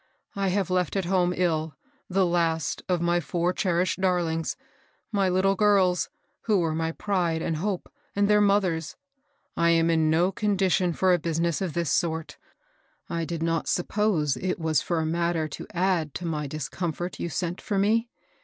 I 0.35 0.47
have 0.47 0.71
left 0.71 0.95
at 0.95 1.05
home, 1.05 1.31
ill, 1.37 1.75
the 2.09 2.25
last 2.25 2.81
of 2.89 3.01
my 3.03 3.19
four 3.19 3.53
cherished 3.53 4.01
darlings,— 4.01 4.57
my 5.11 5.29
little 5.29 5.53
girls, 5.53 6.09
who 6.45 6.57
were 6.59 6.73
my 6.73 6.91
pride 6.93 7.43
and 7.43 7.57
hope, 7.57 7.87
and 8.15 8.27
their 8.27 8.41
mothr 8.41 8.71
er's. 8.77 8.95
I 9.55 9.69
am 9.69 9.91
in 9.91 10.09
no 10.09 10.31
condition 10.31 10.93
for 10.93 11.13
a 11.13 11.19
business 11.19 11.61
of 11.61 11.73
this 11.73 11.91
sort. 11.91 12.39
I 13.11 13.25
did 13.25 13.43
not 13.43 13.67
suppose 13.67 14.37
it 14.37 14.59
wa3 14.59 14.81
for 14.81 14.99
a 15.01 15.05
mat 15.05 15.35
ter 15.35 15.47
to 15.49 15.67
add 15.71 16.15
to 16.15 16.25
my 16.25 16.47
discomfort 16.47 17.19
you 17.19 17.29
sent 17.29 17.61
for 17.61 17.77
me. 17.77 18.09